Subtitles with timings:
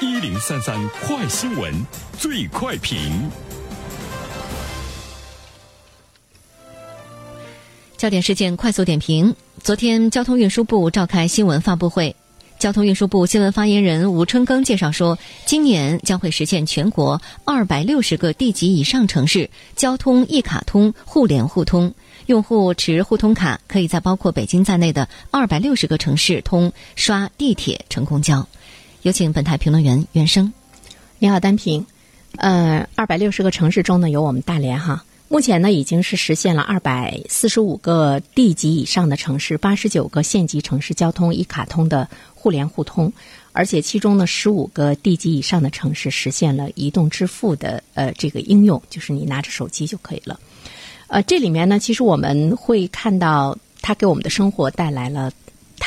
[0.00, 1.74] 一零三三快新闻，
[2.16, 3.28] 最快评。
[7.96, 12.14] 焦点事件快速点评：昨天，交通运输部召开新闻发布会。
[12.60, 21.92] 交通运输部新闻发言人吴春耕介绍说，今年将会实现全国二百六十个地级以上城市交通一卡通互联互通，
[22.26, 28.46] 用户持互通卡可以在包括北京在内的二百六十个城市通刷地铁、乘公交。
[29.02, 30.52] 有请本台评论员袁生。
[31.20, 31.86] 你好，单平。
[32.36, 35.04] 呃，二百六十个城市中呢，有我们大连哈。
[35.28, 43.12] 目前呢，已经是实现了二百四十五个地级以上的城市，八十九个县级城市交通一卡通的互联互通，
[43.52, 50.40] 而且其中呢，十五个地级以上的城市实现了移动支付的呃这个应用，就是你拿着手机就可以了。
[51.06, 55.30] 呃，这里面呢，其实我们会看到它给我们的生活带来了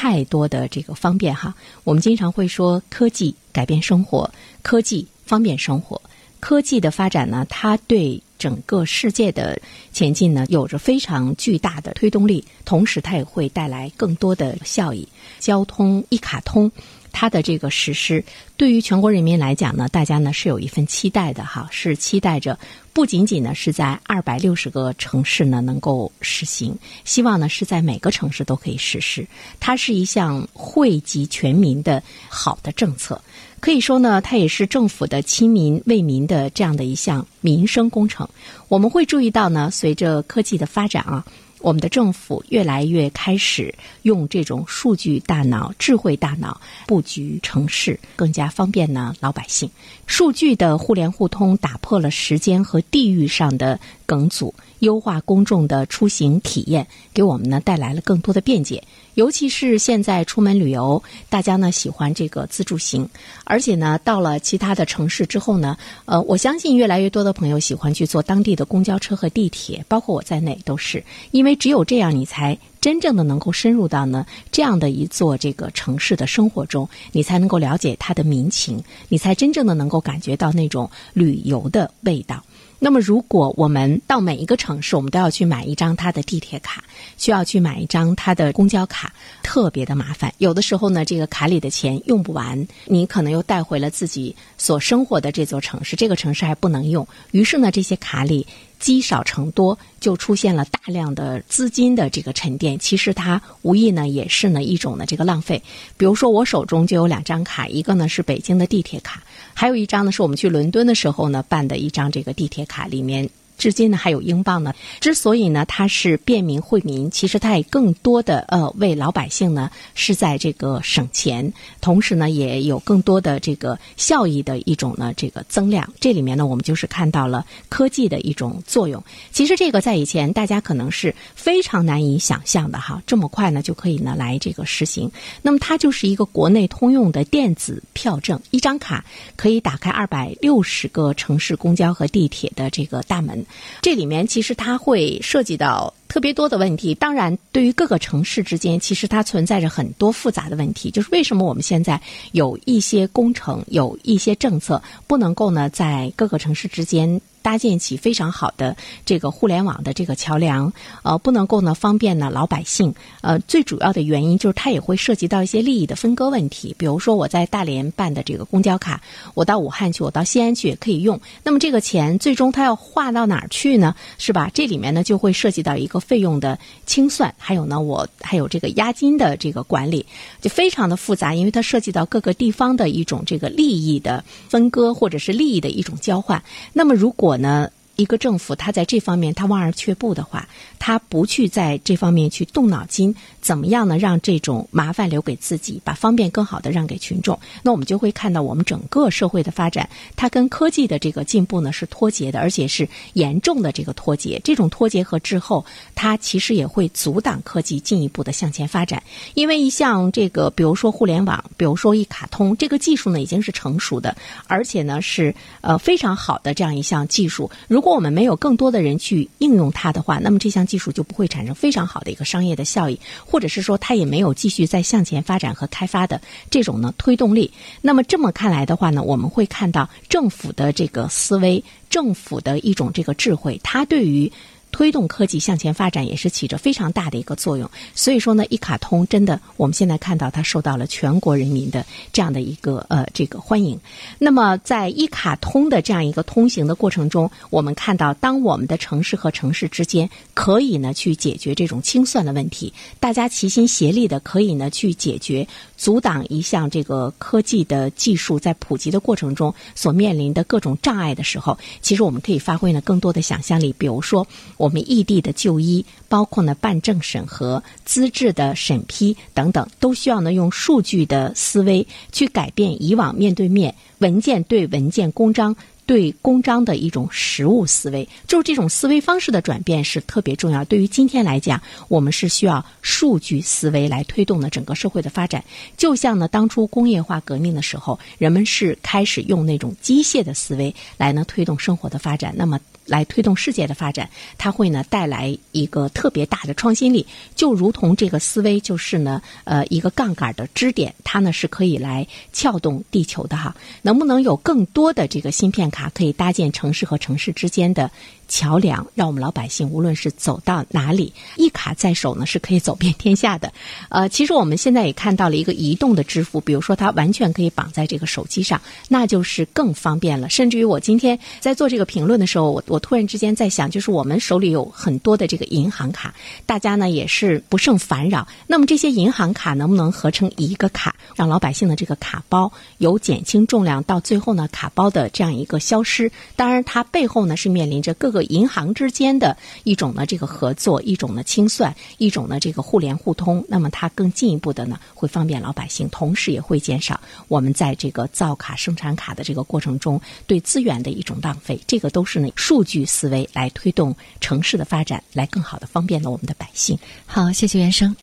[0.00, 1.54] 太多的这个方便哈。
[1.84, 4.30] 我们经常会说科技改变生活，
[4.62, 6.00] 科技方便生活，
[6.40, 8.22] 科技的发展呢，它对。
[8.40, 9.60] 整个世界的
[9.92, 15.06] 前进呢，有着非常巨大的推动力，同时它也会带来更多的效益。
[15.38, 16.72] 交通一卡通，
[17.12, 18.24] 它的这个实施，
[18.56, 22.58] 对于全国人民来讲呢，大家呢是有一份期待的哈，是期待着
[22.92, 29.26] 不仅仅呢是在二百六十个城市呢能够实行，希望呢是在每个城市都可以实施。
[29.58, 33.20] 它是一项惠及全民的好的政策。
[33.60, 38.26] 可以说呢，它也是政府的亲民为民的这样的一项民生工程。
[38.68, 41.22] 我们会注意到呢，随着科技的发展啊，
[41.60, 49.70] 我们的政府越来越开始用这种数据大脑、智慧大脑布局城市，更加方便呢老百姓。
[50.06, 54.54] 数据的互联互通打破了时间和地域上的梗阻。
[54.80, 58.82] 优化公众的出行体验，给我们呢带来了更多的便捷。
[59.14, 63.08] 尤其是现在出门旅游，大家呢喜欢这个自助行，
[63.44, 71.02] 而且呢到了其他的城市之后呢，呃，我相信越来越多的朋友喜欢去坐当地的公交车和地铁，包括我在内都是，
[71.32, 82.42] 因为只有这样，你才真正的能够深入到呢这样的一座这个城市的生活中，你才能够了解它的民情，你才真正的能够感觉到那种旅游的味道。
[82.82, 86.82] 那么，如果我们到每一个城市，我们都要去买一张它的地铁卡，
[87.18, 90.32] 需要去买一张它的公交卡，特别的麻烦。
[90.38, 97.06] 有的时候呢，这个卡里的钱用不完，你可能又带回了自己所生活的这座城市，这个城市还不能用。
[97.32, 98.46] 于是呢，这些卡里。
[98.80, 102.76] 积少成多，就出现了大量的资金的这个沉淀。
[102.76, 105.62] 其实它无意呢也是呢一种呢这个浪费。
[105.96, 109.22] 比如说我手中就有两张卡，一个呢是北京的地铁卡，
[109.54, 113.30] 还有一张呢是我们去伦敦的时候呢办的一张这个地铁卡，里面。
[113.60, 114.74] 至今呢还有英镑呢。
[115.00, 125.86] 之所以呢它是便民惠民，其实它也更多的呃为老百姓呢是在这个省钱，同时呢也有更多的这个效益的一种呢这个增量。
[126.00, 129.04] 这里面呢我们就是看到了科技的一种作用。
[129.30, 135.12] 其实这个在以前大家可能是非常难以想象的哈，这么快呢就可以呢来这个实行。
[135.42, 139.04] 那么它就是一个国内通用的电子票证，一张卡
[139.36, 143.44] 可以打开二百六十个城市公交和地铁的这个大门。
[143.80, 146.92] 这里面其实它会涉及到特别多的问题。
[146.96, 150.90] 当然，对于各个城市之间，其实它存在着很多复杂的问题。
[150.90, 151.98] 就是为什么我们现在
[152.32, 157.20] 有一些工程、有一些政策不能够呢，在各个城市之间。
[157.42, 158.76] 搭建起非常好的
[159.06, 160.70] 这个互联网的这个桥梁，
[161.02, 162.94] 呃，不能够呢方便呢老百姓。
[163.22, 166.76] 呃，最主要的原因就是它也会涉及到一些利益的分割问题。
[166.76, 169.00] 比如说我在大连办的这个公交卡，
[169.32, 171.18] 我到武汉去，我到西安去也可以用。
[171.42, 173.94] 那么这个钱最终它要划到哪儿去呢？
[174.18, 174.50] 是吧？
[174.52, 180.04] 这里面呢就会涉及到一个费用的清算，还有呢我还有这个押金的这个管理，
[180.40, 186.42] 就非常的复杂，因为它涉及到各个地方的一种这个利益的分割或者是利益的一种交换。
[186.72, 187.70] 那么如果呢？
[188.00, 193.98] 一个政府，他在这方面他望而却步的话，他不去在这方面去动脑筋，怎么样呢？
[193.98, 204.40] 让这种麻烦留给自己，把方便更好的让给群众，那我们就会看到我们整个社会的发展，它跟科技的这个进步呢是脱节的，而且是严重的这个脱节。
[204.42, 209.02] 这种脱节和滞后，它其实也会阻挡科技进一步的向前发展。
[209.34, 214.16] 因为一项这个，比如说互联网，比如说一卡通，这个技术呢已经是成熟的，
[214.46, 217.50] 而且呢是呃非常好的这样一项技术。
[217.68, 226.20] 如果果我们没有更多的人去应用它的话，那么这项技术就不会产生非常好的一个商业的效益，或者是说它也没有继续再向前发展和开发的
[226.50, 227.52] 这种呢推动力。
[227.82, 234.30] 那么这么看来的话呢，我们会看到政府的这个思维，政府的一种这个智慧，它对于
[234.72, 237.70] 推动科技向前发展也是起着非常大的一个作用。
[237.94, 243.78] 所以说呢，一卡通真的我们现在看到它受到了全国人民的这样的一个呃这个欢迎。
[244.18, 255.46] 那么在一卡通的这样一个通行的过程中，我们看到当我们的城市和城市之间可以呢去解决这种清算的问题，大家齐心协力的可以呢去解决
[255.80, 263.74] 阻挡一项这个科技的技术在普及的过程中所面临的各种障碍的时候，其实我们可以发挥呢更多的想象力。
[263.78, 264.26] 比如说，
[264.58, 275.56] 我们异地的就医，包括呢办证审核、资质的审批等等，都需要呢用数据的思维去改变以往面对面文件对文件公章。
[275.90, 280.64] 对公章的一种实物思维，就是这种思维方式的转变是特别重要。
[280.66, 285.42] 对于今天来讲，我们是需要数据思维来推动呢整个社会的发展。
[285.76, 292.32] 就像呢当初工业化革命的时候，人们是开始用那种机械的思维来呢推动生活的发展。
[292.36, 292.60] 那么。
[292.86, 297.06] 来推动世界的发展，它会呢带来一个特别大的创新力，
[297.36, 303.54] 就如同这个思维就是呢呃一个杠杆的支点，它呢是可以来撬动地球的哈。
[303.82, 307.90] 能不能有更多的这个芯片卡可以搭建城市和城市之间的？
[308.30, 313.52] 桥梁让我们老百姓无论是走到哪里，一卡在手呢是可以走遍天下的。
[313.88, 320.28] 呃，其实我们现在也看到了一个移动的支付，比如说它完全可以绑在这个手机上，那就是更方便了。
[320.30, 326.14] 甚至于我今天在做这个评论的时候，我我突然之间在想，就是我们手里有很多的这个银行卡，
[326.46, 328.28] 大家呢也是不胜烦扰。
[328.46, 336.10] 那么这些银行卡能不能合成一个卡，让老百姓的这个卡包有减轻重量，到最后呢卡包的这样一个消失？
[336.36, 338.20] 当然，它背后呢是面临着各个。
[338.30, 351.60] 银行之间的一种呢，这个合作，一种呢清算，一种呢这个互联互通，那么它更进一步的呢，会方便老百姓，同时也会减少我们在这个造卡、生产卡的这个过程中对资源的一种浪费。
[351.66, 356.78] 这个都是呢数据思维来推动城市的发展，来更好的方便了我们的百姓。
[357.06, 357.96] 好，谢谢袁生。